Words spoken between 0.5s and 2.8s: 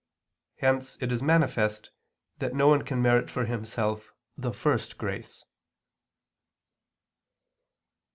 Hence it is manifest that no